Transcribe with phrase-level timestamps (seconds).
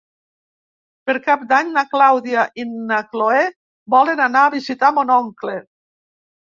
[1.09, 3.45] Per Cap d'Any na Clàudia i na Cloè
[3.99, 5.59] volen anar a visitar mon oncle.